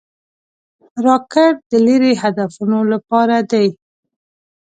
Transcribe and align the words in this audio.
راکټ 1.05 1.55
د 1.71 1.73
لیرې 1.85 2.13
هدفونو 2.21 2.79
لپاره 2.91 3.35
دی 3.51 3.67